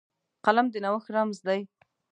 [0.45, 1.61] قلم د نوښت رمز دی